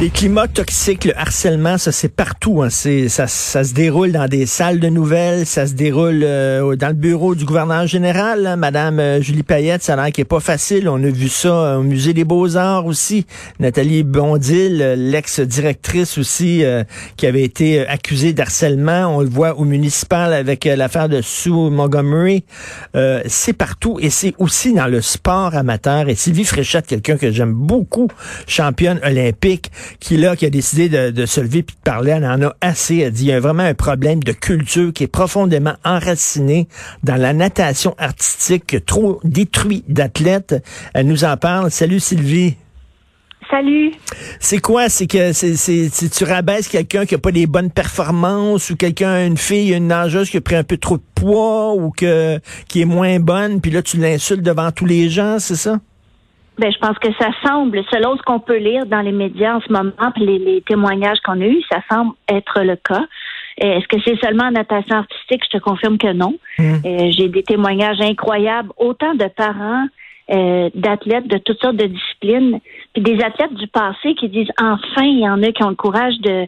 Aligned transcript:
Les 0.00 0.08
climats 0.08 0.48
toxiques, 0.48 1.04
le 1.04 1.18
harcèlement, 1.18 1.76
ça 1.76 1.92
c'est 1.92 2.08
partout. 2.08 2.62
Hein. 2.62 2.70
C'est, 2.70 3.10
ça, 3.10 3.26
ça 3.26 3.64
se 3.64 3.74
déroule 3.74 4.12
dans 4.12 4.28
des 4.28 4.46
salles 4.46 4.80
de 4.80 4.88
nouvelles, 4.88 5.44
ça 5.44 5.66
se 5.66 5.74
déroule 5.74 6.22
euh, 6.22 6.74
dans 6.74 6.88
le 6.88 6.94
bureau 6.94 7.34
du 7.34 7.44
gouverneur 7.44 7.86
général, 7.86 8.46
hein. 8.46 8.56
Madame 8.56 8.98
euh, 8.98 9.20
Julie 9.20 9.42
Payette. 9.42 9.82
Ça 9.82 9.92
a 9.92 9.96
l'air 9.96 10.10
qui 10.10 10.22
est 10.22 10.24
pas 10.24 10.40
facile. 10.40 10.88
On 10.88 11.04
a 11.04 11.10
vu 11.10 11.28
ça 11.28 11.48
euh, 11.48 11.76
au 11.76 11.82
musée 11.82 12.14
des 12.14 12.24
Beaux 12.24 12.56
Arts 12.56 12.86
aussi. 12.86 13.26
Nathalie 13.58 14.02
Bondil, 14.02 14.78
l'ex-directrice 14.96 16.16
aussi, 16.16 16.64
qui 17.18 17.26
avait 17.26 17.42
été 17.42 17.86
accusée 17.86 18.32
d'harcèlement. 18.32 19.14
On 19.14 19.20
le 19.20 19.28
voit 19.28 19.58
au 19.58 19.64
municipal 19.64 20.32
avec 20.32 20.64
l'affaire 20.64 21.10
de 21.10 21.20
Sue 21.20 21.50
Montgomery. 21.50 22.44
c'est 23.26 23.52
partout 23.52 23.98
et 24.00 24.08
c'est 24.08 24.32
aussi 24.38 24.72
dans 24.72 24.86
le 24.86 25.02
sport 25.02 25.54
amateur. 25.54 26.08
Et 26.08 26.14
Sylvie 26.14 26.44
Fréchette, 26.44 26.86
quelqu'un 26.86 27.18
que 27.18 27.30
j'aime 27.30 27.52
beaucoup, 27.52 28.08
championne 28.46 28.98
olympique 29.04 29.70
qui 29.98 30.16
là, 30.16 30.36
qui 30.36 30.46
a 30.46 30.50
décidé 30.50 30.88
de, 30.88 31.26
se 31.26 31.40
lever 31.40 31.62
puis 31.62 31.76
de 31.76 31.82
parler, 31.82 32.12
elle 32.12 32.24
en 32.24 32.42
a 32.42 32.54
assez. 32.60 32.98
Elle 32.98 33.12
dit, 33.12 33.24
il 33.24 33.28
y 33.28 33.32
a 33.32 33.40
vraiment 33.40 33.62
un 33.62 33.74
problème 33.74 34.22
de 34.22 34.32
culture 34.32 34.92
qui 34.92 35.04
est 35.04 35.08
profondément 35.08 35.74
enraciné 35.84 36.68
dans 37.02 37.16
la 37.16 37.32
natation 37.32 37.94
artistique, 37.98 38.84
trop 38.86 39.20
détruit 39.24 39.84
d'athlètes. 39.88 40.54
Elle 40.94 41.06
nous 41.06 41.24
en 41.24 41.36
parle. 41.36 41.70
Salut 41.70 42.00
Sylvie. 42.00 42.56
Salut. 43.50 43.90
C'est 44.38 44.58
quoi? 44.58 44.88
C'est 44.88 45.08
que 45.08 45.32
c'est, 45.32 45.90
tu 46.16 46.24
rabaisses 46.24 46.68
quelqu'un 46.68 47.04
qui 47.04 47.16
a 47.16 47.18
pas 47.18 47.32
des 47.32 47.48
bonnes 47.48 47.70
performances 47.70 48.70
ou 48.70 48.76
quelqu'un, 48.76 49.26
une 49.26 49.36
fille, 49.36 49.72
une 49.72 49.88
nageuse 49.88 50.30
qui 50.30 50.36
a 50.36 50.40
pris 50.40 50.54
un 50.54 50.62
peu 50.62 50.76
trop 50.76 50.98
de 50.98 51.02
poids 51.16 51.74
ou 51.74 51.90
que, 51.90 52.38
qui 52.68 52.82
est 52.82 52.84
moins 52.84 53.18
bonne, 53.18 53.60
puis 53.60 53.72
là, 53.72 53.82
tu 53.82 53.96
l'insultes 53.96 54.42
devant 54.42 54.70
tous 54.70 54.86
les 54.86 55.08
gens, 55.08 55.40
c'est 55.40 55.56
ça? 55.56 55.80
Ben, 56.60 56.70
je 56.70 56.78
pense 56.78 56.98
que 56.98 57.08
ça 57.18 57.30
semble, 57.42 57.82
selon 57.90 58.18
ce 58.18 58.22
qu'on 58.22 58.38
peut 58.38 58.58
lire 58.58 58.84
dans 58.84 59.00
les 59.00 59.12
médias 59.12 59.56
en 59.56 59.60
ce 59.62 59.72
moment, 59.72 60.12
puis 60.14 60.26
les, 60.26 60.60
témoignages 60.60 61.18
qu'on 61.24 61.40
a 61.40 61.46
eus, 61.46 61.62
ça 61.72 61.80
semble 61.90 62.12
être 62.28 62.62
le 62.62 62.76
cas. 62.76 63.06
Est-ce 63.56 63.88
que 63.88 63.96
c'est 64.04 64.20
seulement 64.20 64.44
en 64.44 64.50
natation 64.50 64.96
artistique? 64.96 65.42
Je 65.50 65.56
te 65.56 65.62
confirme 65.62 65.96
que 65.96 66.12
non. 66.12 66.34
Hmm. 66.58 66.74
Euh, 66.84 67.10
j'ai 67.16 67.28
des 67.28 67.42
témoignages 67.44 68.02
incroyables, 68.02 68.68
autant 68.76 69.14
de 69.14 69.24
parents, 69.28 69.86
euh, 70.30 70.68
d'athlètes 70.74 71.28
de 71.28 71.38
toutes 71.38 71.62
sortes 71.62 71.76
de 71.76 71.86
disciplines, 71.86 72.60
puis 72.92 73.02
des 73.02 73.24
athlètes 73.24 73.54
du 73.54 73.66
passé 73.66 74.14
qui 74.16 74.28
disent 74.28 74.52
enfin, 74.60 75.04
il 75.04 75.20
y 75.20 75.28
en 75.28 75.42
a 75.42 75.52
qui 75.52 75.64
ont 75.64 75.70
le 75.70 75.76
courage 75.76 76.18
de, 76.20 76.46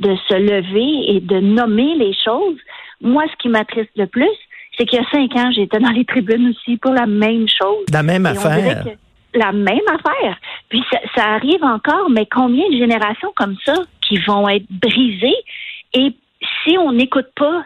de 0.00 0.14
se 0.28 0.34
lever 0.34 1.16
et 1.16 1.20
de 1.20 1.40
nommer 1.40 1.94
les 1.96 2.12
choses. 2.22 2.58
Moi, 3.00 3.24
ce 3.32 3.36
qui 3.38 3.48
m'attriste 3.48 3.96
le 3.96 4.08
plus, 4.08 4.36
c'est 4.76 4.84
qu'il 4.84 4.98
y 4.98 5.02
a 5.02 5.08
cinq 5.10 5.34
ans, 5.36 5.50
j'étais 5.52 5.78
dans 5.78 5.90
les 5.90 6.04
tribunes 6.04 6.50
aussi 6.50 6.76
pour 6.76 6.92
la 6.92 7.06
même 7.06 7.46
chose. 7.48 7.86
La 7.90 8.02
même 8.02 8.26
affaire 8.26 8.84
la 9.34 9.52
même 9.52 9.86
affaire. 9.88 10.38
Puis 10.68 10.82
ça, 11.14 11.24
arrive 11.24 11.62
encore, 11.62 12.08
mais 12.10 12.26
combien 12.26 12.68
de 12.70 12.76
générations 12.76 13.32
comme 13.36 13.56
ça 13.64 13.74
qui 14.00 14.18
vont 14.18 14.48
être 14.48 14.66
brisées? 14.70 15.36
Et 15.92 16.14
si 16.62 16.78
on 16.78 16.92
n'écoute 16.92 17.28
pas, 17.36 17.64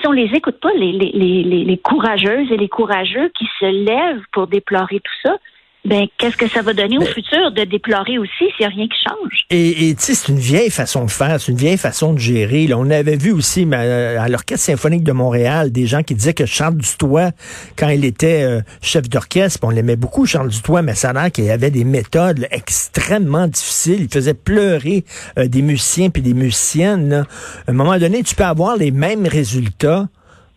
si 0.00 0.06
on 0.06 0.12
les 0.12 0.30
écoute 0.34 0.58
pas, 0.60 0.72
les, 0.74 0.92
les, 0.92 1.12
les, 1.12 1.64
les 1.64 1.78
courageuses 1.78 2.50
et 2.50 2.56
les 2.56 2.68
courageux 2.68 3.30
qui 3.38 3.46
se 3.60 3.66
lèvent 3.66 4.24
pour 4.32 4.46
déplorer 4.46 5.00
tout 5.00 5.28
ça, 5.28 5.36
ben 5.84 6.06
qu'est-ce 6.18 6.36
que 6.36 6.48
ça 6.48 6.62
va 6.62 6.74
donner 6.74 6.96
au 6.98 7.04
futur 7.04 7.50
de 7.50 7.64
déplorer 7.64 8.18
aussi 8.18 8.30
s'il 8.38 8.60
n'y 8.60 8.66
a 8.66 8.68
rien 8.68 8.86
qui 8.86 8.98
change? 9.08 9.44
Et 9.50 9.94
tu 9.96 10.02
sais, 10.02 10.14
c'est 10.14 10.28
une 10.30 10.38
vieille 10.38 10.70
façon 10.70 11.04
de 11.04 11.10
faire, 11.10 11.40
c'est 11.40 11.50
une 11.50 11.58
vieille 11.58 11.76
façon 11.76 12.12
de 12.12 12.18
gérer. 12.18 12.66
Là, 12.68 12.78
on 12.78 12.88
avait 12.88 13.16
vu 13.16 13.32
aussi 13.32 13.66
à 13.72 14.28
l'Orchestre 14.28 14.66
symphonique 14.66 15.02
de 15.02 15.12
Montréal 15.12 15.72
des 15.72 15.86
gens 15.86 16.02
qui 16.02 16.14
disaient 16.14 16.34
que 16.34 16.46
Charles 16.46 16.76
Dutoit, 16.76 17.32
quand 17.76 17.88
il 17.88 18.04
était 18.04 18.44
euh, 18.44 18.60
chef 18.80 19.08
d'orchestre, 19.08 19.58
on 19.62 19.70
l'aimait 19.70 19.96
beaucoup, 19.96 20.24
Charles 20.24 20.50
Dutoit, 20.50 20.82
mais 20.82 20.94
ça 20.94 21.10
a 21.10 21.12
l'air 21.14 21.32
qu'il 21.32 21.50
avait 21.50 21.70
des 21.70 21.84
méthodes 21.84 22.46
extrêmement 22.50 23.48
difficiles. 23.48 24.02
Il 24.02 24.08
faisait 24.08 24.34
pleurer 24.34 25.04
euh, 25.38 25.48
des 25.48 25.62
musiciens 25.62 26.10
puis 26.10 26.22
des 26.22 26.34
musiciennes. 26.34 27.26
À 27.66 27.70
un 27.70 27.74
moment 27.74 27.98
donné, 27.98 28.22
tu 28.22 28.34
peux 28.34 28.44
avoir 28.44 28.76
les 28.76 28.92
mêmes 28.92 29.26
résultats 29.26 30.08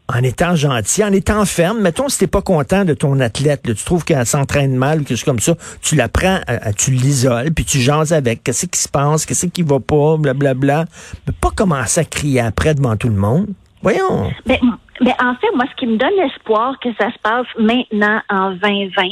en 0.08 0.24
étant 0.24 0.56
gentil, 0.56 1.04
en 1.04 1.12
étant 1.12 1.46
ferme. 1.46 1.82
Mettons, 1.82 2.10
si 2.10 2.20
t'es 2.20 2.28
pas 2.28 2.42
content 2.42 2.86
de 2.86 2.94
ton 2.94 3.20
athlète, 3.20 3.64
tu 3.64 3.76
trouves 3.76 4.04
qu'elle 4.04 4.26
s'entraîne 4.26 4.76
mal 4.76 5.02
ou 5.02 5.04
quelque 5.04 5.18
chose 5.18 5.24
comme 5.26 5.40
ça, 5.40 5.56
tu 5.82 5.96
la 5.96 6.10
prends, 6.10 6.40
tu 6.78 6.92
l'isoles, 6.92 7.52
puis 7.52 7.66
tu 7.66 7.80
jases 7.80 8.14
avec. 8.14 8.44
Qu'est-ce 8.44 8.68
qui 8.68 8.80
se 8.80 8.88
passe? 8.88 9.26
Qu'est-ce 9.26 9.48
qui 9.48 9.64
va 9.64 9.80
pas? 9.80 10.18
Blablabla. 10.18 10.54
Bla, 10.54 10.86
bla. 10.86 10.92
Mais 11.28 11.34
pas 11.40 11.52
commencer 11.52 12.02
à 12.02 12.06
crier 12.06 12.42
après 12.42 12.76
devant 12.76 12.96
tout 12.96 13.10
le 13.10 13.16
monde. 13.16 13.48
Voyons. 13.82 14.32
Ben, 14.46 14.60
mais 15.02 15.14
en 15.22 15.36
fait, 15.36 15.52
moi, 15.54 15.66
ce 15.70 15.76
qui 15.76 15.88
me 15.88 15.98
donne 15.98 16.16
l'espoir 16.18 16.80
que 16.80 16.90
ça 17.00 17.12
se 17.12 17.20
passe 17.20 17.48
maintenant 17.60 18.22
en 18.30 18.52
2020, 18.52 19.04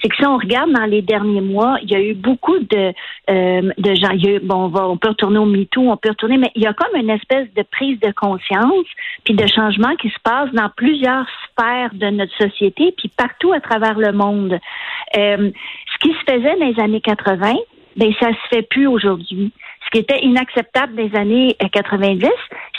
c'est 0.00 0.08
que 0.08 0.16
si 0.16 0.26
on 0.26 0.36
regarde 0.36 0.72
dans 0.72 0.84
les 0.84 1.02
derniers 1.02 1.40
mois, 1.40 1.78
il 1.82 1.90
y 1.90 1.94
a 1.94 2.00
eu 2.00 2.14
beaucoup 2.14 2.58
de, 2.58 2.92
euh, 3.30 3.72
de 3.78 3.94
gens. 3.94 4.14
bon, 4.42 4.64
on, 4.64 4.68
va, 4.68 4.88
on 4.88 4.96
peut 4.96 5.08
retourner 5.08 5.38
au 5.38 5.44
MeToo, 5.44 5.90
on 5.90 5.96
peut 5.96 6.10
retourner, 6.10 6.38
mais 6.38 6.50
il 6.56 6.62
y 6.62 6.66
a 6.66 6.72
comme 6.72 7.00
une 7.00 7.10
espèce 7.10 7.46
de 7.54 7.62
prise 7.62 8.00
de 8.00 8.10
conscience 8.12 8.86
puis 9.24 9.34
de 9.34 9.46
changement 9.46 9.94
qui 9.96 10.08
se 10.08 10.20
passe 10.24 10.50
dans 10.52 10.70
plusieurs 10.76 11.26
sphères 11.44 11.90
de 11.94 12.06
notre 12.06 12.36
société 12.36 12.92
puis 12.96 13.08
partout 13.08 13.52
à 13.52 13.60
travers 13.60 13.98
le 13.98 14.12
monde. 14.12 14.58
Euh, 15.16 15.50
ce 15.92 15.98
qui 16.00 16.14
se 16.14 16.32
faisait 16.32 16.56
dans 16.56 16.66
les 16.66 16.80
années 16.80 17.00
80, 17.00 17.54
ben 17.96 18.12
ça 18.20 18.28
se 18.28 18.48
fait 18.56 18.62
plus 18.62 18.86
aujourd'hui. 18.86 19.52
Ce 19.84 19.90
qui 19.90 19.98
était 19.98 20.20
inacceptable 20.22 20.94
des 20.96 21.16
années 21.16 21.56
90, 21.72 22.28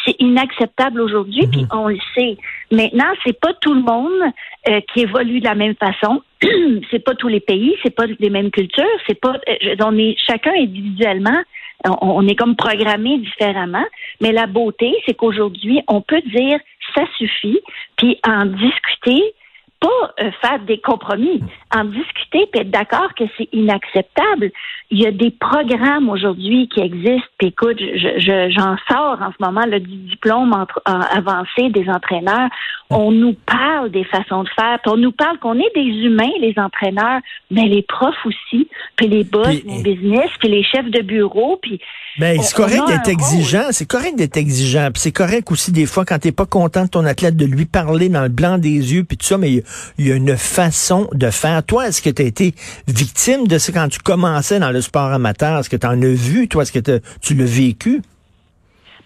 c'est 0.05 0.15
inacceptable 0.19 1.01
aujourd'hui, 1.01 1.47
puis 1.47 1.61
mhm. 1.63 1.69
on 1.71 1.87
le 1.87 1.99
sait. 2.15 2.37
Maintenant, 2.71 3.11
c'est 3.25 3.39
pas 3.39 3.53
tout 3.61 3.73
le 3.73 3.81
monde 3.81 4.33
euh, 4.67 4.79
qui 4.93 5.01
évolue 5.01 5.39
de 5.39 5.45
la 5.45 5.55
même 5.55 5.75
façon. 5.75 6.21
c'est 6.91 7.03
pas 7.03 7.15
tous 7.15 7.27
les 7.27 7.39
pays, 7.39 7.75
c'est 7.83 7.95
pas 7.95 8.05
les 8.05 8.29
mêmes 8.29 8.51
cultures, 8.51 8.85
c'est 9.07 9.19
pas. 9.19 9.33
Euh, 9.47 9.75
on 9.83 9.97
est 9.97 10.15
chacun 10.25 10.53
individuellement, 10.55 11.41
on, 11.85 11.97
on 12.01 12.27
est 12.27 12.35
comme 12.35 12.55
programmé 12.55 13.17
différemment. 13.19 13.85
Mais 14.21 14.31
la 14.31 14.47
beauté, 14.47 14.93
c'est 15.05 15.15
qu'aujourd'hui, 15.15 15.81
on 15.87 16.01
peut 16.01 16.21
dire 16.21 16.59
ça 16.95 17.03
suffit, 17.17 17.59
puis 17.97 18.19
en 18.25 18.45
discuter 18.45 19.33
pas 19.79 20.13
euh, 20.19 20.31
faire 20.41 20.59
des 20.59 20.79
compromis, 20.79 21.41
en 21.74 21.85
discuter 21.85 22.50
et 22.53 22.59
être 22.59 22.72
d'accord 22.72 23.13
que 23.18 23.25
c'est 23.38 23.47
inacceptable. 23.53 24.52
Il 24.91 25.00
y 25.00 25.06
a 25.06 25.12
des 25.12 25.31
programmes 25.31 26.09
aujourd'hui 26.09 26.68
qui 26.74 26.81
existent. 26.81 27.30
Puis 27.38 27.50
écoute, 27.50 27.78
j'en 27.80 28.75
sors 28.90 29.22
en 29.22 29.31
ce 29.31 29.44
moment 29.44 29.66
le 29.66 29.79
du 29.79 29.96
diplôme 30.09 30.53
entre, 30.53 30.81
avancé 30.85 31.69
des 31.69 31.88
entraîneurs. 31.90 32.50
On 32.90 33.12
nous 33.12 33.35
parle 33.46 33.91
des 33.91 34.03
façons 34.06 34.44
de 34.44 34.50
faire. 34.50 34.79
on 34.88 34.97
nous 34.97 35.12
parle 35.12 35.38
qu'on 35.40 35.56
est 35.59 35.72
des 35.75 35.81
humains, 35.81 36.31
les 36.41 36.56
entraîneurs, 36.58 37.22
mais 37.52 37.68
les 37.68 37.84
profs 37.84 38.25
aussi, 38.25 38.68
puis 38.96 39.08
les 39.08 39.24
boss, 39.24 39.47
les 39.47 39.84
business, 39.84 40.29
puis 40.40 40.50
les 40.50 40.63
chefs 40.63 40.90
de 40.90 41.02
bureau, 41.02 41.59
puis 41.62 41.79
ben, 42.18 42.41
c'est 42.41 42.56
correct 42.56 42.88
d'être 42.88 43.08
exigeant, 43.08 43.68
c'est 43.72 43.85
correct 43.85 44.18
d'être 44.18 44.35
exigeant, 44.35 44.90
puis 44.91 45.02
c'est 45.02 45.12
correct 45.12 45.50
aussi 45.52 45.72
des 45.72 45.85
fois 45.85 46.03
quand 46.03 46.19
t'es 46.19 46.31
pas 46.31 46.46
content 46.46 46.84
de 46.84 46.90
ton 46.90 47.06
athlète 47.06 47.38
de 47.38 47.46
lui 47.46 47.66
parler 47.66 48.09
dans 48.09 48.24
le 48.24 48.29
blanc 48.29 48.58
des 48.58 48.94
yeux 48.94 49.03
puis 49.03 49.16
tout 49.16 49.25
ça, 49.25 49.38
mais 49.38 49.63
il 49.97 50.08
y, 50.08 50.12
a 50.12 50.16
une 50.16 50.35
façon 50.35 51.08
de 51.13 51.29
faire. 51.29 51.59
Toi, 51.62 51.88
est-ce 51.88 52.02
que 52.02 52.09
tu 52.09 52.22
as 52.22 52.25
été 52.25 52.53
victime 52.88 53.47
de 53.47 53.58
ça 53.58 53.72
quand 53.72 53.88
tu 53.90 54.00
commençais 54.00 54.59
dans 54.59 54.72
le 54.72 54.81
sport 54.81 55.12
amateur? 55.12 55.59
Est-ce 55.59 55.70
que 55.70 55.78
tu 55.78 55.88
en 55.88 56.02
as 56.02 56.16
vu 56.16 56.47
toi? 56.47 56.64
Est-ce 56.64 56.72
que 56.72 57.02
tu 57.22 57.34
l'as 57.34 57.46
vécu? 57.46 58.02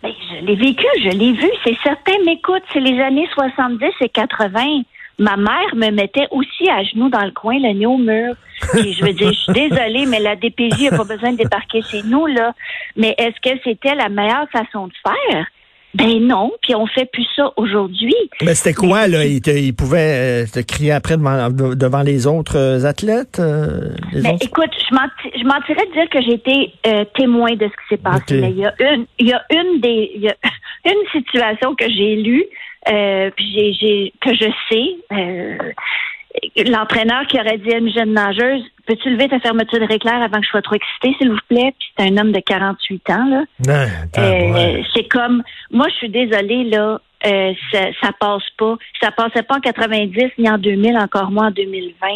Ben, 0.01 0.11
je 0.29 0.45
l'ai 0.45 0.55
vécu, 0.55 0.85
je 1.03 1.09
l'ai 1.09 1.33
vu. 1.33 1.49
C'est 1.63 1.77
certain, 1.83 2.13
mais 2.25 2.33
écoute, 2.33 2.63
c'est 2.73 2.81
les 2.81 2.99
années 3.01 3.27
70 3.35 3.85
et 4.01 4.09
80 4.09 4.83
ma 5.19 5.37
mère 5.37 5.75
me 5.75 5.91
mettait 5.91 6.27
aussi 6.31 6.69
à 6.69 6.83
genoux 6.83 7.09
dans 7.09 7.23
le 7.23 7.31
coin, 7.31 7.55
le 7.59 7.73
nez 7.73 7.85
au 7.85 7.97
mur. 7.97 8.33
Je 8.73 9.05
veux 9.05 9.13
dire, 9.13 9.31
je 9.31 9.39
suis 9.39 9.53
désolée, 9.53 10.05
mais 10.05 10.19
la 10.19 10.35
DPJ 10.35 10.89
n'a 10.91 10.97
pas 10.97 11.03
besoin 11.03 11.33
de 11.33 11.37
débarquer 11.37 11.81
chez 11.81 12.01
nous, 12.03 12.25
là. 12.27 12.53
Mais 12.95 13.13
est-ce 13.17 13.39
que 13.41 13.59
c'était 13.63 13.95
la 13.95 14.09
meilleure 14.09 14.49
façon 14.49 14.87
de 14.87 14.93
faire? 15.03 15.45
Ben 15.93 16.19
non, 16.19 16.51
puis 16.61 16.73
on 16.75 16.87
fait 16.87 17.05
plus 17.11 17.27
ça 17.35 17.51
aujourd'hui. 17.55 18.15
Mais 18.41 18.55
c'était 18.55 18.73
quoi, 18.73 19.07
là? 19.07 19.25
Il, 19.25 19.45
il 19.47 19.75
pouvait 19.75 20.43
euh, 20.43 20.45
te 20.45 20.59
crier 20.59 20.91
après 20.91 21.17
devant, 21.17 21.49
devant 21.49 22.01
les 22.01 22.25
autres 22.25 22.57
euh, 22.57 22.85
athlètes? 22.85 23.39
Euh, 23.39 23.95
ben, 24.13 24.37
écoute, 24.41 24.71
je 24.89 25.43
mentirais 25.45 25.85
de 25.85 25.93
dire 25.93 26.09
que 26.09 26.21
j'ai 26.21 26.33
été 26.33 26.73
témoin 27.15 27.51
de 27.53 27.65
ce 27.65 27.69
qui 27.69 27.87
s'est 27.89 27.97
passé. 27.97 28.41
Mais 28.41 28.51
il 28.51 28.57
y 28.57 28.65
a 28.65 28.73
une, 28.79 29.05
il 29.19 29.27
y 29.27 29.33
a 29.33 29.43
une 29.51 29.81
des, 29.81 30.11
il 30.15 30.21
y 30.21 30.29
a 30.29 30.35
une 30.85 31.11
situation 31.11 31.75
que 31.75 31.85
j'ai 31.89 32.15
lue 32.15 32.45
euh, 32.89 33.31
puis 33.35 33.77
j'ai, 33.79 34.13
que 34.19 34.33
je 34.33 34.49
sais, 34.69 34.95
euh, 35.13 35.57
l'entraîneur 36.69 37.25
qui 37.27 37.39
aurait 37.39 37.57
dit 37.57 37.73
à 37.73 37.77
une 37.77 37.93
jeune 37.93 38.13
nageuse 38.13 38.63
Peux-tu 38.85 39.09
lever 39.09 39.29
ta 39.29 39.39
fermeture 39.39 39.79
de 39.79 39.85
réclair 39.85 40.21
avant 40.21 40.39
que 40.39 40.45
je 40.45 40.49
sois 40.49 40.61
trop 40.61 40.75
excitée, 40.75 41.15
s'il 41.17 41.31
vous 41.31 41.39
plaît? 41.47 41.73
Puis 41.79 41.89
c'est 41.97 42.05
un 42.11 42.17
homme 42.17 42.31
de 42.31 42.39
48 42.39 43.09
ans, 43.11 43.25
là. 43.29 43.43
euh, 44.17 44.83
c'est 44.93 45.07
comme 45.07 45.43
moi, 45.71 45.87
je 45.89 45.95
suis 45.95 46.09
désolée, 46.09 46.65
là, 46.65 46.99
euh, 47.25 47.53
ça, 47.71 47.85
ça 48.01 48.11
passe 48.19 48.49
pas. 48.57 48.75
Ça 49.01 49.11
passait 49.11 49.43
pas 49.43 49.55
en 49.55 49.61
90 49.61 50.31
ni 50.37 50.49
en 50.49 50.57
2000, 50.57 50.97
encore 50.97 51.31
moins 51.31 51.47
en 51.47 51.51
2020. 51.51 52.07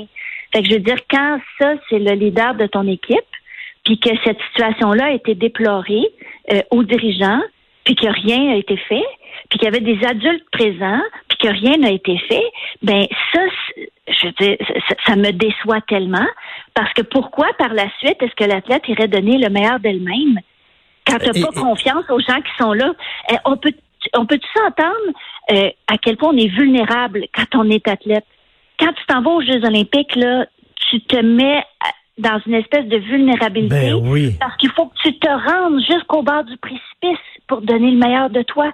Fait 0.54 0.62
que 0.62 0.68
je 0.70 0.74
veux 0.74 0.80
dire, 0.80 0.98
quand 1.10 1.40
ça, 1.60 1.74
c'est 1.90 2.00
le 2.00 2.14
leader 2.14 2.56
de 2.56 2.68
ton 2.68 2.88
équipe, 2.88 3.20
puis 3.86 4.00
que 4.00 4.10
cette 4.26 4.40
situation-là 4.50 5.06
a 5.06 5.12
été 5.12 5.36
déplorée 5.36 6.08
euh, 6.52 6.62
aux 6.72 6.84
dirigeants, 6.84 7.42
puis 7.86 7.96
que 7.96 8.08
rien 8.08 8.50
n'a 8.50 8.56
été 8.56 8.76
fait, 8.76 9.06
puis 9.50 9.60
qu'il 9.60 9.64
y 9.64 9.68
avait 9.68 9.80
des 9.80 10.06
adultes 10.06 10.46
présents, 10.52 11.02
puis 11.30 11.38
que 11.38 11.48
rien 11.48 11.78
n'a 11.78 11.92
été 11.92 12.18
fait, 12.28 12.44
ben 12.82 13.06
ça, 13.34 13.40
je 14.08 14.28
dis, 14.40 14.58
ça, 14.88 14.96
ça, 15.06 15.16
me 15.16 15.32
déçoit 15.32 15.82
tellement 15.82 16.28
parce 16.74 16.92
que 16.94 17.02
pourquoi 17.02 17.48
par 17.58 17.74
la 17.74 17.90
suite 18.00 18.22
est-ce 18.22 18.36
que 18.36 18.46
l'athlète 18.46 18.88
irait 18.88 19.08
donner 19.08 19.38
le 19.38 19.50
meilleur 19.50 19.80
d'elle-même? 19.80 20.40
Quand 21.06 21.20
tu 21.20 21.26
n'as 21.26 21.46
pas 21.46 21.60
confiance 21.60 22.04
aux 22.10 22.20
gens 22.20 22.42
qui 22.42 22.52
sont 22.58 22.74
là? 22.74 22.94
Eh, 23.32 23.36
on 23.46 23.58
peut 23.58 23.74
on 24.14 24.26
peut-tu 24.26 24.48
s'entendre 24.56 25.14
euh, 25.52 25.70
à 25.88 25.98
quel 25.98 26.18
point 26.18 26.30
on 26.30 26.38
est 26.38 26.48
vulnérable 26.48 27.26
quand 27.34 27.56
on 27.56 27.70
est 27.70 27.88
athlète? 27.88 28.26
Quand 28.80 28.94
tu 28.94 29.06
t'en 29.08 29.22
vas 29.22 29.32
aux 29.32 29.42
Jeux 29.42 29.64
olympiques, 29.66 30.16
là, 30.16 30.46
tu 30.90 31.02
te 31.02 31.18
mets 31.18 31.64
dans 32.18 32.40
une 32.46 32.56
espèce 32.56 32.86
de 32.86 32.98
vulnérabilité. 32.98 33.92
Ben 33.92 33.96
oui. 33.96 34.36
Parce 34.40 34.56
qu'il 34.58 34.72
faut 34.72 34.88
que 34.88 34.98
tu 35.04 35.18
te 35.18 35.28
rendes 35.28 35.82
jusqu'au 35.82 36.24
bord 36.24 36.44
du 36.44 36.58
précipice 36.58 37.26
pour 37.48 37.62
donner 37.62 37.92
le 37.92 37.98
meilleur 37.98 38.30
de 38.30 38.42
toi. 38.44 38.72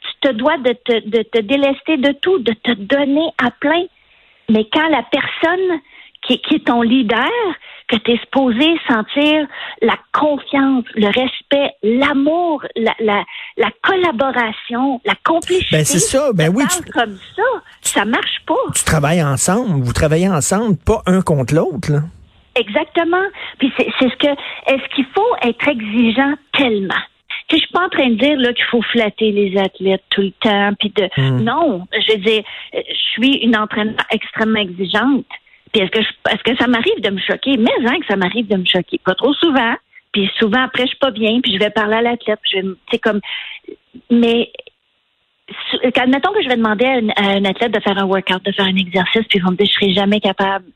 Tu 0.00 0.28
te 0.28 0.32
dois 0.34 0.58
de 0.58 0.72
te, 0.72 1.08
de 1.08 1.22
te 1.22 1.40
délester 1.40 1.96
de 1.96 2.12
tout, 2.12 2.38
de 2.38 2.52
te 2.52 2.72
donner 2.72 3.30
à 3.38 3.50
plein. 3.50 3.84
Mais 4.48 4.66
quand 4.72 4.88
la 4.88 5.02
personne 5.10 5.80
qui, 6.26 6.40
qui 6.40 6.56
est 6.56 6.66
ton 6.66 6.82
leader, 6.82 7.30
que 7.88 7.96
tu 7.96 8.12
es 8.12 8.18
supposé 8.18 8.78
sentir 8.88 9.46
la 9.82 9.96
confiance, 10.12 10.84
le 10.94 11.06
respect, 11.06 11.74
l'amour, 11.82 12.64
la, 12.76 12.94
la, 13.00 13.24
la, 13.56 13.70
collaboration, 13.82 15.00
la 15.04 15.14
complicité. 15.22 15.76
Ben 15.76 15.84
c'est 15.84 15.98
ça, 15.98 16.32
ben 16.32 16.52
oui. 16.54 16.64
Tu, 16.68 16.90
comme 16.92 17.18
ça, 17.36 17.42
ça 17.82 18.04
marche 18.04 18.40
pas. 18.46 18.54
Tu 18.74 18.84
travailles 18.84 19.22
ensemble, 19.22 19.82
vous 19.82 19.92
travaillez 19.92 20.28
ensemble, 20.28 20.76
pas 20.78 21.02
un 21.06 21.20
contre 21.20 21.54
l'autre, 21.54 21.92
là. 21.92 22.00
Exactement. 22.56 23.24
Puis 23.58 23.72
c'est 23.76 23.90
ce 23.90 24.16
que 24.16 24.28
est-ce 24.28 24.94
qu'il 24.94 25.06
faut 25.06 25.36
être 25.42 25.68
exigeant 25.68 26.34
tellement? 26.52 26.94
Je 27.54 27.60
suis 27.60 27.72
pas 27.72 27.86
en 27.86 27.88
train 27.88 28.08
de 28.10 28.14
dire 28.16 28.36
là 28.38 28.52
qu'il 28.52 28.64
faut 28.64 28.82
flatter 28.82 29.30
les 29.30 29.56
athlètes 29.58 30.02
tout 30.10 30.22
le 30.22 30.32
temps, 30.40 30.70
puis 30.78 30.90
de 30.90 31.08
Hmm. 31.16 31.42
non, 31.44 31.86
je 31.92 32.12
veux 32.12 32.18
dire, 32.18 32.42
je 32.72 32.94
suis 33.12 33.36
une 33.38 33.56
entraîneur 33.56 33.94
extrêmement 34.10 34.60
exigeante. 34.60 35.24
Puis 35.72 35.82
est-ce 35.82 35.90
que 35.90 36.02
je- 36.02 36.32
est-ce 36.32 36.42
que 36.42 36.56
ça 36.56 36.66
m'arrive 36.66 37.00
de 37.00 37.10
me 37.10 37.18
choquer? 37.20 37.56
Mais 37.56 37.70
hein, 37.86 37.98
que 38.00 38.06
ça 38.08 38.16
m'arrive 38.16 38.46
de 38.48 38.56
me 38.56 38.64
choquer, 38.64 38.98
pas 39.04 39.14
trop 39.14 39.32
souvent. 39.34 39.74
Puis 40.12 40.30
souvent 40.38 40.62
après 40.62 40.82
je 40.84 40.88
suis 40.88 40.98
pas 40.98 41.10
bien, 41.10 41.40
puis 41.40 41.52
je 41.52 41.58
vais 41.58 41.70
parler 41.70 41.96
à 41.96 42.02
l'athlète, 42.02 42.38
je 42.52 42.58
vais, 42.60 42.98
comme, 42.98 43.20
mais 44.10 44.50
su- 45.70 45.78
admettons 46.00 46.32
que 46.32 46.42
je 46.42 46.48
vais 46.48 46.56
demander 46.56 46.84
à, 46.86 46.98
une- 46.98 47.12
à 47.16 47.30
un 47.36 47.44
athlète 47.44 47.72
de 47.72 47.80
faire 47.80 47.98
un 47.98 48.04
workout, 48.06 48.44
de 48.44 48.52
faire 48.52 48.66
un 48.66 48.76
exercice, 48.76 49.22
puis 49.28 49.38
ils 49.38 49.42
vont 49.44 49.50
me 49.52 49.56
dire 49.56 49.66
je 49.66 49.72
serai 49.72 49.92
jamais 49.92 50.20
capable. 50.20 50.66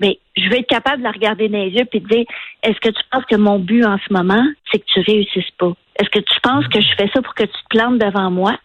Mais 0.00 0.18
je 0.36 0.48
vais 0.48 0.60
être 0.60 0.68
capable 0.68 0.98
de 0.98 1.04
la 1.04 1.10
regarder 1.10 1.48
dans 1.48 1.58
les 1.58 1.70
yeux 1.70 1.84
puis 1.84 2.00
de 2.00 2.06
dire 2.08 2.24
est-ce 2.62 2.78
que 2.80 2.88
tu 2.90 3.02
penses 3.10 3.24
que 3.24 3.34
mon 3.36 3.58
but 3.58 3.84
en 3.84 3.98
ce 3.98 4.12
moment, 4.12 4.44
c'est 4.70 4.78
que 4.78 4.84
tu 4.86 5.00
réussisses 5.00 5.50
pas? 5.58 5.72
Est-ce 5.98 6.10
que 6.10 6.18
tu 6.20 6.40
penses 6.42 6.66
que 6.68 6.80
je 6.80 6.94
fais 6.96 7.08
ça 7.12 7.22
pour 7.22 7.34
que 7.34 7.44
tu 7.44 7.52
te 7.52 7.68
plantes 7.76 7.98
devant 7.98 8.30
moi? 8.30 8.56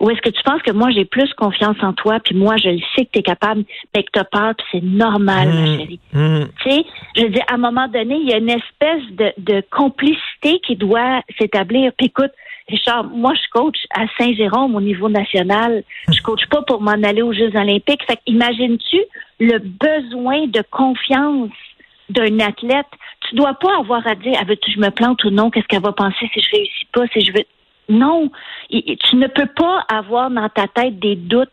Ou 0.00 0.10
est-ce 0.10 0.20
que 0.20 0.30
tu 0.30 0.42
penses 0.42 0.62
que 0.62 0.72
moi, 0.72 0.90
j'ai 0.90 1.04
plus 1.04 1.32
confiance 1.34 1.76
en 1.80 1.92
toi, 1.92 2.18
puis 2.18 2.34
moi, 2.34 2.56
je 2.56 2.70
le 2.70 2.80
sais 2.96 3.04
que 3.04 3.10
tu 3.12 3.18
es 3.20 3.22
capable, 3.22 3.62
mais 3.94 4.02
que 4.02 4.08
tu 4.12 4.18
as 4.18 4.24
peur, 4.24 4.52
puis 4.56 4.66
c'est 4.72 4.82
normal, 4.82 5.48
ma 5.48 5.60
Hmm. 5.60 5.76
chérie. 5.78 6.00
Hmm. 6.12 6.44
Tu 6.60 6.70
sais, 6.70 6.84
je 7.16 7.22
veux 7.22 7.28
dire, 7.28 7.44
à 7.48 7.54
un 7.54 7.58
moment 7.58 7.86
donné, 7.86 8.16
il 8.16 8.28
y 8.28 8.32
a 8.32 8.38
une 8.38 8.50
espèce 8.50 9.02
de, 9.12 9.32
de 9.38 9.62
complicité 9.70 10.58
qui 10.66 10.74
doit 10.74 11.22
s'établir. 11.38 11.92
Puis 11.96 12.06
écoute, 12.08 12.32
Richard, 12.68 13.04
moi, 13.04 13.32
je 13.34 13.48
coach 13.52 13.76
à 13.94 14.06
Saint-Jérôme 14.18 14.74
au 14.74 14.80
niveau 14.80 15.08
national. 15.08 15.84
Je 16.10 16.20
coach 16.22 16.46
pas 16.50 16.62
pour 16.62 16.80
m'en 16.80 16.92
aller 16.92 17.22
aux 17.22 17.32
Jeux 17.32 17.54
olympiques. 17.54 18.02
Fait 18.06 18.18
imagines-tu 18.26 18.98
le 19.40 19.58
besoin 19.58 20.46
de 20.46 20.62
confiance 20.70 21.50
d'un 22.10 22.40
athlète? 22.40 22.86
Tu 23.28 23.36
dois 23.36 23.54
pas 23.54 23.78
avoir 23.78 24.06
à 24.06 24.14
dire, 24.14 24.34
ah, 24.40 24.44
veux-tu 24.44 24.72
je 24.72 24.80
me 24.80 24.90
plante 24.90 25.22
ou 25.24 25.30
non? 25.30 25.50
Qu'est-ce 25.50 25.66
qu'elle 25.66 25.82
va 25.82 25.92
penser 25.92 26.28
si 26.32 26.40
je 26.40 26.50
réussis 26.56 26.86
pas? 26.92 27.02
Si 27.12 27.24
je 27.24 27.32
veux... 27.32 27.44
Non, 27.88 28.30
tu 28.70 29.16
ne 29.16 29.26
peux 29.26 29.46
pas 29.46 29.84
avoir 29.88 30.30
dans 30.30 30.48
ta 30.48 30.66
tête 30.68 30.98
des 30.98 31.16
doutes. 31.16 31.48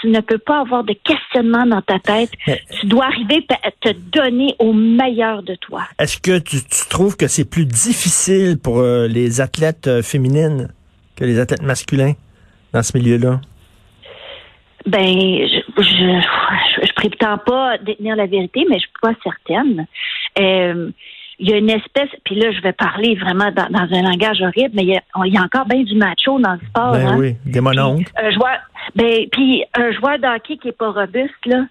Tu 0.00 0.08
ne 0.08 0.20
peux 0.20 0.38
pas 0.38 0.60
avoir 0.60 0.84
de 0.84 0.92
questionnement 0.92 1.66
dans 1.66 1.80
ta 1.82 1.98
tête. 1.98 2.30
Mais- 2.46 2.60
Tu 2.80 2.86
dois 2.86 3.06
arriver 3.06 3.44
à 3.62 3.70
te 3.70 3.92
donner 3.92 4.54
au 4.58 4.72
meilleur 4.72 5.42
de 5.42 5.54
toi. 5.56 5.84
Est-ce 5.98 6.18
que 6.20 6.38
tu, 6.38 6.58
tu 6.58 6.88
trouves 6.88 7.16
que 7.16 7.26
c'est 7.26 7.48
plus 7.48 7.64
difficile 7.66 8.58
pour 8.62 8.78
euh, 8.78 9.06
les 9.08 9.40
athlètes 9.40 9.86
euh, 9.86 10.02
féminines 10.02 10.68
que 11.16 11.24
les 11.24 11.38
athlètes 11.40 11.62
masculins 11.62 12.12
dans 12.72 12.82
ce 12.82 12.96
milieu-là? 12.96 13.40
Ben, 14.86 15.02
je, 15.02 15.82
je, 15.82 15.82
je, 15.82 16.86
je 16.86 16.92
prétends 16.96 17.38
pas 17.38 17.78
détenir 17.78 18.16
la 18.16 18.26
vérité, 18.26 18.66
mais 18.68 18.76
je 18.76 18.80
suis 18.80 18.90
pas 19.00 19.12
certaine. 19.22 19.86
Euh, 20.40 20.90
il 21.38 21.50
y 21.50 21.52
a 21.52 21.58
une 21.58 21.70
espèce, 21.70 22.08
puis 22.24 22.34
là, 22.34 22.50
je 22.50 22.62
vais 22.62 22.72
parler 22.72 23.14
vraiment 23.14 23.50
dans, 23.52 23.68
dans 23.68 23.94
un 23.94 24.02
langage 24.02 24.40
horrible, 24.40 24.70
mais 24.74 24.82
il 24.82 24.88
y, 24.88 24.96
a, 24.96 25.02
il 25.26 25.34
y 25.34 25.36
a 25.36 25.42
encore 25.42 25.66
bien 25.66 25.82
du 25.82 25.94
macho 25.94 26.40
dans 26.40 26.54
le 26.54 26.60
sport. 26.68 26.92
ben 26.92 27.06
hein. 27.06 27.16
oui, 27.18 27.36
des. 27.44 28.04
Un 28.16 28.30
joueur, 28.30 28.56
ben, 28.94 29.26
puis 29.30 29.64
un 29.74 29.92
joueur 29.92 30.18
de 30.18 30.26
hockey 30.26 30.56
qui 30.56 30.68
est 30.68 30.72
pas 30.72 30.90
robuste, 30.90 31.34
là, 31.44 31.64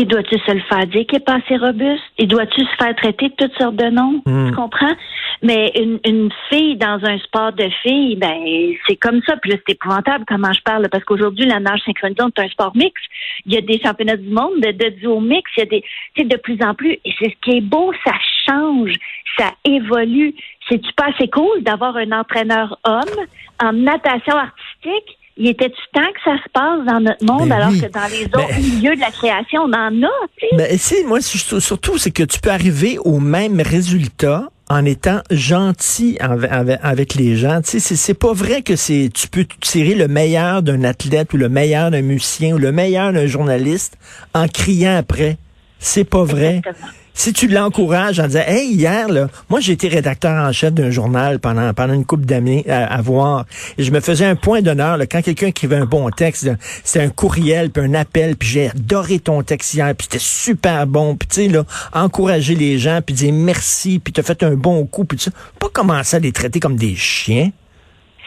il 0.00 0.06
doit-tu 0.06 0.38
se 0.38 0.52
le 0.52 0.62
faire 0.62 0.86
dire 0.86 1.06
qu'il 1.06 1.18
est 1.18 1.24
pas 1.24 1.36
assez 1.36 1.56
robuste? 1.56 2.02
Il 2.16 2.26
doit-tu 2.26 2.62
se 2.62 2.76
faire 2.78 2.96
traiter 2.96 3.28
de 3.28 3.34
toutes 3.34 3.54
sortes 3.60 3.76
de 3.76 3.90
noms? 3.90 4.22
Tu 4.24 4.54
comprends? 4.54 4.94
Mais 5.42 5.72
une, 5.76 6.00
une 6.06 6.30
fille 6.48 6.76
dans 6.76 6.98
un 7.04 7.18
sport 7.18 7.52
de 7.52 7.68
filles, 7.82 8.16
ben, 8.16 8.38
c'est 8.86 8.96
comme 8.96 9.20
ça. 9.26 9.36
Puis 9.36 9.50
là, 9.50 9.56
c'est 9.58 9.74
épouvantable 9.74 10.24
comment 10.26 10.52
je 10.52 10.62
parle, 10.62 10.88
parce 10.88 11.04
qu'aujourd'hui, 11.04 11.46
la 11.46 11.60
nage 11.60 11.80
synchronisée, 11.84 12.22
c'est 12.34 12.44
un 12.44 12.48
sport 12.48 12.74
mix. 12.74 13.00
Il 13.44 13.52
y 13.52 13.58
a 13.58 13.60
des 13.60 13.78
championnats 13.80 14.16
du 14.16 14.30
monde 14.30 14.60
de, 14.60 14.72
de 14.72 14.88
duo 15.00 15.20
mix. 15.20 15.50
Il 15.56 15.60
y 15.60 15.62
a 15.62 15.66
des, 15.66 15.82
tu 16.14 16.22
sais, 16.22 16.28
de 16.28 16.36
plus 16.36 16.58
en 16.62 16.74
plus. 16.74 16.92
Et 17.04 17.14
c'est 17.18 17.30
ce 17.30 17.36
qui 17.42 17.58
est 17.58 17.60
beau, 17.60 17.92
ça 18.04 18.14
change, 18.48 18.92
ça 19.36 19.50
évolue. 19.64 20.34
C'est-tu 20.68 20.92
pas 20.94 21.08
assez 21.14 21.28
cool 21.28 21.62
d'avoir 21.62 21.96
un 21.96 22.12
entraîneur 22.12 22.78
homme 22.84 23.26
en 23.62 23.72
natation 23.72 24.36
artistique? 24.36 25.18
Il 25.42 25.48
était-tu 25.48 25.80
temps 25.94 26.02
que 26.02 26.20
ça 26.22 26.36
se 26.36 26.50
passe 26.52 26.86
dans 26.86 27.00
notre 27.00 27.24
monde 27.24 27.48
Ben 27.48 27.56
alors 27.56 27.70
oui. 27.70 27.80
que 27.80 27.86
dans 27.86 28.06
les 28.12 28.26
Ben- 28.26 28.40
autres 28.40 28.58
milieux 28.60 28.94
de 28.94 29.00
la 29.00 29.10
création, 29.10 29.62
on 29.62 29.72
en 29.72 30.02
a, 30.02 30.26
tu 30.38 30.46
sais? 30.50 30.56
Ben, 30.56 30.78
c'est, 30.78 31.02
moi, 31.04 31.20
surtout, 31.22 31.96
c'est 31.96 32.10
que 32.10 32.22
tu 32.22 32.40
peux 32.40 32.50
arriver 32.50 32.98
au 32.98 33.20
même 33.20 33.58
résultat 33.60 34.50
en 34.68 34.84
étant 34.84 35.20
gentil 35.30 36.18
avec, 36.20 37.14
les 37.14 37.36
gens. 37.36 37.62
Tu 37.62 37.70
sais, 37.70 37.80
c'est, 37.80 37.96
c'est 37.96 38.14
pas 38.14 38.34
vrai 38.34 38.60
que 38.60 38.76
c'est, 38.76 39.08
tu 39.12 39.28
peux 39.28 39.46
tirer 39.60 39.94
le 39.94 40.08
meilleur 40.08 40.62
d'un 40.62 40.84
athlète 40.84 41.32
ou 41.32 41.38
le 41.38 41.48
meilleur 41.48 41.90
d'un 41.90 42.02
musicien 42.02 42.54
ou 42.54 42.58
le 42.58 42.70
meilleur 42.70 43.12
d'un 43.12 43.26
journaliste 43.26 43.96
en 44.34 44.46
criant 44.46 44.96
après. 44.96 45.38
C'est 45.78 46.04
pas 46.04 46.22
vrai. 46.22 46.56
Exactement. 46.58 46.88
Si 47.20 47.34
tu 47.34 47.48
l'encourages 47.48 48.18
en 48.18 48.28
disant, 48.28 48.44
hey, 48.46 48.72
hier, 48.72 49.06
là, 49.06 49.26
moi, 49.50 49.60
j'ai 49.60 49.72
été 49.72 49.88
rédacteur 49.88 50.42
en 50.42 50.52
chef 50.52 50.72
d'un 50.72 50.90
journal 50.90 51.38
pendant, 51.38 51.74
pendant 51.74 51.92
une 51.92 52.06
couple 52.06 52.24
d'années 52.24 52.64
à, 52.66 52.86
à 52.86 53.02
voir. 53.02 53.44
Et 53.76 53.82
je 53.82 53.92
me 53.92 54.00
faisais 54.00 54.24
un 54.24 54.36
point 54.36 54.62
d'honneur, 54.62 54.96
là, 54.96 55.04
quand 55.04 55.20
quelqu'un 55.20 55.48
écrivait 55.48 55.76
un 55.76 55.84
bon 55.84 56.08
texte, 56.08 56.50
c'était 56.82 57.04
un 57.04 57.10
courriel, 57.10 57.68
puis 57.72 57.84
un 57.84 57.92
appel, 57.92 58.36
puis 58.36 58.48
j'ai 58.48 58.70
adoré 58.70 59.18
ton 59.18 59.42
texte 59.42 59.74
hier, 59.74 59.94
puis 59.94 60.06
c'était 60.10 60.18
super 60.18 60.86
bon. 60.86 61.14
Puis, 61.14 61.28
tu 61.28 61.34
sais, 61.42 61.48
là, 61.48 61.64
encourager 61.92 62.54
les 62.54 62.78
gens, 62.78 63.00
puis 63.04 63.14
dire 63.14 63.34
merci, 63.34 63.98
puis 63.98 64.14
t'as 64.14 64.22
fait 64.22 64.42
un 64.42 64.54
bon 64.54 64.86
coup, 64.86 65.04
puis 65.04 65.18
ça. 65.18 65.30
Pas 65.58 65.68
commencer 65.68 66.16
à 66.16 66.20
les 66.20 66.32
traiter 66.32 66.58
comme 66.58 66.76
des 66.76 66.96
chiens. 66.96 67.50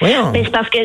Voyons. 0.01 0.31
C'est 0.35 0.51
parce 0.51 0.69
que 0.69 0.77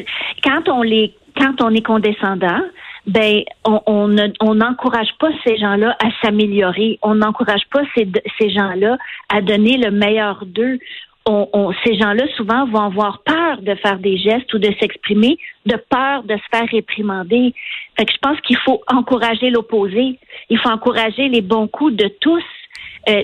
quand 0.42 0.66
on 0.70 0.80
les 0.80 1.12
quand 1.36 1.60
on 1.60 1.74
est 1.74 1.84
condescendant, 1.84 2.62
ben 3.08 3.42
on 3.64 3.80
on 3.86 4.08
ne- 4.08 4.32
on 4.40 4.54
n'encourage 4.54 5.12
pas 5.18 5.30
ces 5.44 5.56
gens-là 5.58 5.96
à 6.02 6.08
s'améliorer. 6.22 6.98
On 7.02 7.14
n'encourage 7.16 7.66
pas 7.72 7.82
ces 7.94 8.06
ces 8.38 8.50
gens-là 8.50 8.96
à 9.28 9.40
donner 9.40 9.76
le 9.78 9.90
meilleur 9.90 10.44
d'eux. 10.46 10.78
On, 11.26 11.46
on- 11.52 11.72
ces 11.84 11.94
gens-là 11.98 12.24
souvent 12.36 12.64
vont 12.66 12.84
avoir 12.92 13.22
peur 13.22 13.60
de 13.62 13.74
faire 13.76 13.98
des 13.98 14.16
gestes 14.16 14.52
ou 14.54 14.58
de 14.58 14.70
s'exprimer, 14.80 15.36
de 15.66 15.76
peur 15.90 16.22
de 16.24 16.36
se 16.36 16.48
faire 16.56 16.68
réprimander. 16.70 17.54
Fait 17.96 18.04
que 18.06 18.12
je 18.12 18.18
pense 18.18 18.40
qu'il 18.42 18.56
faut 18.58 18.80
encourager 18.86 19.50
l'opposé. 19.50 20.18
Il 20.48 20.58
faut 20.58 20.70
encourager 20.70 21.28
les 21.28 21.42
bons 21.42 21.66
coups 21.68 21.94
de 21.96 22.08
tous. 22.20 22.44
Euh, 23.08 23.22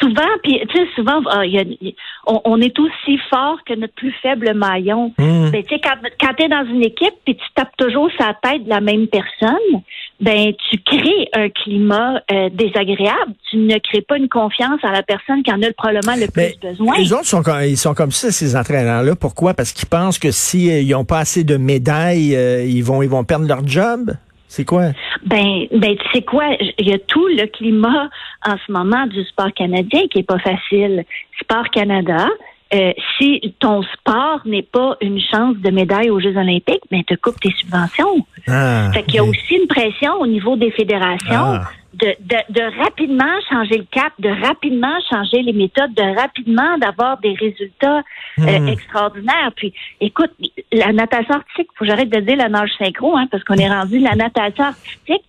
souvent, 0.00 0.28
puis 0.44 0.60
tu 0.70 0.76
sais, 0.78 0.86
souvent, 0.94 1.20
ah, 1.28 1.44
il 1.44 1.52
y 1.52 1.58
a- 1.58 1.92
on, 2.26 2.40
on 2.44 2.60
est 2.60 2.78
aussi 2.78 3.18
fort 3.30 3.58
que 3.66 3.74
notre 3.74 3.94
plus 3.94 4.14
faible 4.22 4.54
maillon. 4.54 5.12
Hum. 5.18 5.50
Ben, 5.50 5.62
tu 5.64 5.74
sais, 5.74 5.80
quand, 5.82 5.96
quand 6.20 6.34
tu 6.38 6.44
es 6.44 6.48
dans 6.48 6.64
une 6.66 6.82
équipe 6.84 7.14
puis 7.24 7.34
tu 7.34 7.44
tapes 7.54 7.76
toujours 7.76 8.08
sa 8.18 8.34
tête 8.42 8.64
de 8.64 8.68
la 8.70 8.80
même 8.80 9.08
personne, 9.08 9.82
ben 10.20 10.52
tu 10.70 10.78
crées 10.78 11.28
un 11.32 11.48
climat 11.48 12.20
euh, 12.30 12.48
désagréable. 12.52 13.32
Tu 13.50 13.56
ne 13.56 13.76
crées 13.78 14.02
pas 14.02 14.18
une 14.18 14.28
confiance 14.28 14.78
à 14.84 14.92
la 14.92 15.02
personne 15.02 15.42
qui 15.42 15.50
en 15.52 15.60
a 15.62 15.72
probablement 15.76 16.14
le 16.14 16.30
plus 16.30 16.54
Mais 16.62 16.70
besoin. 16.70 16.96
Les 16.98 17.12
autres 17.12 17.26
sont 17.26 17.42
comme, 17.42 17.62
ils 17.62 17.76
sont 17.76 17.94
comme 17.94 18.12
ça, 18.12 18.30
ces 18.30 18.54
entraîneurs-là. 18.54 19.16
Pourquoi? 19.16 19.54
Parce 19.54 19.72
qu'ils 19.72 19.88
pensent 19.88 20.18
que 20.20 20.30
s'ils 20.30 20.88
n'ont 20.88 21.04
pas 21.04 21.18
assez 21.18 21.42
de 21.42 21.56
médailles, 21.56 22.36
euh, 22.36 22.64
ils 22.64 22.84
vont 22.84 23.02
ils 23.02 23.08
vont 23.08 23.24
perdre 23.24 23.48
leur 23.48 23.66
job? 23.66 24.12
C'est 24.46 24.64
quoi? 24.64 24.90
Ben, 25.26 25.66
ben, 25.72 25.96
tu 25.96 26.08
sais 26.14 26.22
quoi, 26.22 26.44
il 26.78 26.88
y 26.88 26.92
a 26.92 26.98
tout 26.98 27.26
le 27.26 27.46
climat 27.46 28.08
en 28.46 28.56
ce 28.66 28.72
moment 28.72 29.06
du 29.06 29.24
sport 29.24 29.52
canadien 29.54 30.02
qui 30.10 30.20
est 30.20 30.22
pas 30.22 30.38
facile. 30.38 31.04
Sport 31.40 31.70
Canada, 31.70 32.28
euh, 32.74 32.92
si 33.18 33.54
ton 33.60 33.82
sport 33.82 34.40
n'est 34.46 34.62
pas 34.62 34.96
une 35.00 35.20
chance 35.20 35.56
de 35.58 35.70
médaille 35.70 36.10
aux 36.10 36.18
Jeux 36.18 36.36
Olympiques, 36.36 36.82
ben 36.90 37.04
te 37.04 37.14
coupe 37.14 37.38
tes 37.40 37.52
subventions. 37.52 38.26
Ah, 38.48 38.90
Fait 38.92 39.02
qu'il 39.04 39.14
y 39.14 39.18
a 39.18 39.24
aussi 39.24 39.54
une 39.54 39.68
pression 39.68 40.14
au 40.20 40.26
niveau 40.26 40.56
des 40.56 40.70
fédérations 40.72 41.60
Ah. 41.60 41.68
de, 41.92 42.16
de, 42.20 42.36
de, 42.52 42.82
rapidement 42.82 43.32
changer 43.48 43.78
le 43.78 43.86
cap, 43.90 44.12
de 44.18 44.28
rapidement 44.28 44.96
changer 45.08 45.42
les 45.42 45.52
méthodes, 45.52 45.94
de 45.94 46.16
rapidement 46.18 46.76
d'avoir 46.78 47.18
des 47.20 47.34
résultats 47.34 48.02
euh, 48.40 48.58
mhm. 48.58 48.68
extraordinaires. 48.68 49.52
Puis, 49.54 49.72
écoute, 50.00 50.32
la 50.72 50.92
natation 50.92 51.34
artistique, 51.34 51.68
faut 51.76 51.84
que 51.84 51.90
j'arrête 51.90 52.10
de 52.10 52.20
dire 52.20 52.36
la 52.36 52.48
nage 52.48 52.70
synchro, 52.78 53.16
hein, 53.16 53.28
parce 53.30 53.44
qu'on 53.44 53.54
est 53.54 53.70
rendu 53.70 54.00
la 54.00 54.16
natation 54.16 54.64
artistique. 54.64 55.24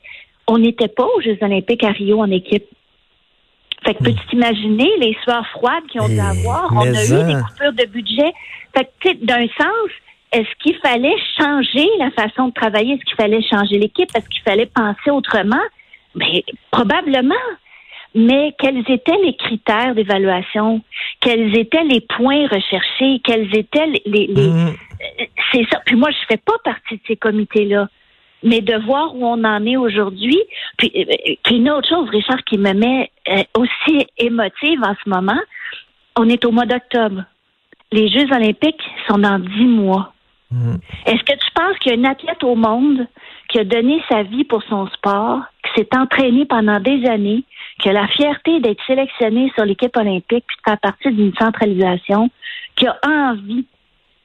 On 0.48 0.58
n'était 0.58 0.88
pas 0.88 1.06
aux 1.16 1.22
Jeux 1.22 1.38
olympiques 1.42 1.84
à 1.84 1.92
Rio 1.92 2.22
en 2.22 2.32
équipe. 2.32 2.66
Fait 3.86 3.94
que 3.94 4.04
peux-tu 4.04 4.26
t'imaginer 4.30 4.90
les 5.00 5.16
soirs 5.24 5.46
froides 5.50 5.86
qu'ils 5.92 6.02
ont 6.02 6.08
dû 6.08 6.16
eh, 6.16 6.20
avoir? 6.20 6.70
On 6.74 6.82
a 6.82 7.04
eu 7.04 7.24
des 7.24 7.42
coupures 7.42 7.74
de 7.74 7.86
budget. 7.86 8.34
Fait 8.76 8.90
que, 9.00 9.26
d'un 9.26 9.48
sens, 9.58 9.90
est-ce 10.32 10.50
qu'il 10.62 10.76
fallait 10.78 11.16
changer 11.40 11.88
la 12.00 12.12
façon 12.12 12.48
de 12.48 12.54
travailler? 12.54 12.96
Est-ce 12.96 13.06
qu'il 13.06 13.16
fallait 13.16 13.44
changer 13.44 13.78
l'équipe? 13.78 14.10
Est-ce 14.16 14.28
qu'il 14.28 14.42
fallait 14.42 14.66
penser 14.66 15.12
autrement? 15.12 15.62
Mais 16.16 16.44
ben, 16.48 16.56
probablement. 16.72 17.36
Mais 18.16 18.56
quels 18.58 18.80
étaient 18.90 19.18
les 19.24 19.36
critères 19.36 19.94
d'évaluation? 19.94 20.82
Quels 21.20 21.56
étaient 21.58 21.84
les 21.84 22.02
points 22.02 22.48
recherchés? 22.48 23.22
Quels 23.24 23.56
étaient 23.56 23.88
les, 23.88 24.28
les, 24.28 24.48
mm. 24.48 24.74
c'est 25.52 25.68
ça. 25.70 25.82
Puis 25.86 25.98
moi, 25.98 26.10
je 26.12 26.26
fais 26.28 26.38
pas 26.38 26.58
partie 26.64 26.96
de 26.96 27.02
ces 27.08 27.18
comités-là. 27.18 27.90
Mais 28.46 28.62
de 28.62 28.76
voir 28.86 29.14
où 29.16 29.26
on 29.26 29.44
en 29.44 29.66
est 29.66 29.76
aujourd'hui, 29.76 30.40
puis, 30.78 30.92
euh, 30.96 31.34
puis 31.44 31.58
une 31.58 31.70
autre 31.70 31.90
chose, 31.90 32.10
Richard, 32.10 32.44
qui 32.46 32.58
me 32.58 32.74
met 32.74 33.12
euh, 33.28 33.44
aussi 33.58 34.08
émotive 34.18 34.80
en 34.84 34.96
ce 35.04 35.10
moment, 35.10 35.42
on 36.16 36.30
est 36.30 36.46
au 36.46 36.52
mois 36.52 36.66
d'octobre. 36.66 37.24
Les 37.92 38.08
Jeux 38.08 38.32
olympiques 38.32 38.84
sont 39.08 39.18
dans 39.18 39.40
dix 39.40 39.66
mois. 39.66 40.14
Mm. 40.52 40.76
Est-ce 41.06 41.24
que 41.24 41.34
tu 41.34 41.52
penses 41.56 41.78
qu'il 41.80 41.92
y 41.92 41.96
a 41.96 42.00
un 42.00 42.12
athlète 42.12 42.44
au 42.44 42.56
monde 42.56 43.08
qui 43.50 43.60
a 43.60 43.64
donné 43.64 44.02
sa 44.10 44.24
vie 44.24 44.44
pour 44.44 44.64
son 44.64 44.88
sport, 44.88 45.42
qui 45.64 45.82
s'est 45.82 45.98
entraîné 45.98 46.46
pendant 46.46 46.80
des 46.80 47.06
années, 47.08 47.44
qui 47.80 47.90
a 47.90 47.94
la 47.94 48.08
fierté 48.08 48.60
d'être 48.60 48.84
sélectionné 48.86 49.52
sur 49.56 49.66
l'équipe 49.66 49.96
olympique 49.98 50.46
puis 50.48 50.58
de 50.58 50.70
faire 50.70 50.80
partie 50.80 51.12
d'une 51.12 51.34
centralisation, 51.36 52.30
qui 52.76 52.88
a 52.88 52.98
envie 53.06 53.66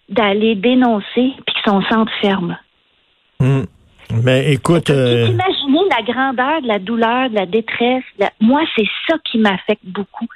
d'aller 0.08 0.54
dénoncer 0.54 1.04
puis 1.46 1.54
que 1.54 1.70
son 1.70 1.82
centre 1.82 2.12
ferme? 2.20 2.56
Mm. 3.40 3.62
Mais 4.22 4.52
écoute. 4.52 4.90
Euh... 4.90 5.28
Imaginez 5.28 5.80
la 5.90 6.02
grandeur 6.02 6.62
de 6.62 6.68
la 6.68 6.78
douleur, 6.78 7.30
de 7.30 7.34
la 7.34 7.46
détresse. 7.46 8.04
Moi, 8.40 8.62
c'est 8.76 8.88
ça 9.08 9.16
qui 9.24 9.38
m'affecte 9.38 9.84
beaucoup. 9.84 10.26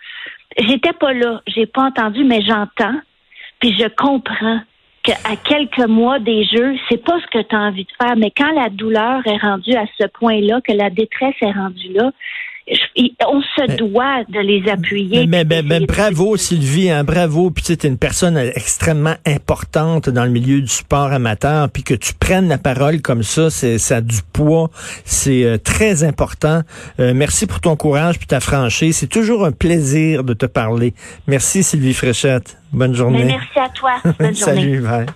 J'étais 0.59 0.93
pas 0.93 1.13
là, 1.13 1.43
j'ai 1.47 1.67
pas 1.67 1.83
entendu, 1.83 2.25
mais 2.25 2.41
j'entends, 2.43 2.97
puis 3.61 3.77
je 3.77 3.89
comprends 3.89 4.61
qu'à 5.03 5.37
quelques 5.45 5.87
mois 5.89 6.19
des 6.19 6.45
jeux, 6.45 6.75
c'est 6.89 7.05
pas 7.05 7.19
ce 7.21 7.27
que 7.27 7.43
tu 7.43 7.55
as 7.55 7.61
envie 7.61 7.85
de 7.85 7.91
faire, 8.01 8.17
mais 8.17 8.33
quand 8.35 8.53
la 8.53 8.71
douleur 8.71 9.21
est 9.27 9.37
rendue 9.37 9.75
à 9.75 9.85
ce 9.99 10.07
point-là, 10.07 10.61
que 10.61 10.73
la 10.73 10.91
détresse 10.91 11.35
est 11.43 11.53
rendue 11.53 11.93
là, 11.93 12.11
on 13.27 13.43
se 13.43 13.77
doit 13.77 14.25
de 14.29 14.41
les 14.41 14.71
appuyer. 14.71 15.27
Mais, 15.27 15.45
bravo 15.45 16.37
Sylvie, 16.37 16.91
hein, 16.91 17.05
bravo. 17.05 17.51
Puis 17.51 17.65
tu 17.65 17.73
es 17.73 17.89
une 17.89 17.99
personne 17.99 18.37
extrêmement 18.37 19.17
importante 19.27 20.09
dans 20.09 20.25
le 20.25 20.31
milieu 20.31 20.61
du 20.61 20.69
sport 20.69 21.13
amateur, 21.13 21.69
puis 21.71 21.83
que 21.83 21.95
tu 21.95 22.15
prennes 22.15 22.49
la 22.49 22.59
parole 22.59 23.03
comme 23.03 23.23
ça, 23.23 23.51
c'est 23.51 23.79
ça 23.79 23.97
a 23.97 24.01
du 24.01 24.21
poids, 24.33 24.71
c'est 25.05 25.45
euh, 25.45 25.59
très 25.59 26.05
important. 26.05 26.63
Euh, 27.01 27.13
merci 27.15 27.47
pour 27.47 27.61
ton 27.61 27.77
courage 27.77 28.19
puis 28.19 28.27
ta 28.27 28.41
franchise. 28.41 28.97
C'est 28.97 29.09
toujours 29.09 29.45
un 29.45 29.53
plaisir 29.53 30.25
de 30.25 30.35
te 30.35 30.47
parler. 30.47 30.95
Merci 31.27 31.63
Sylvie 31.63 31.95
Fréchette. 31.95 32.57
Bonne 32.73 32.95
journée. 32.95 33.25
merci 33.25 33.59
à 33.59 33.69
toi. 33.69 33.93
Bonne 34.05 34.15
journée. 34.35 34.35
Salut. 34.35 34.81
Bye. 34.81 35.07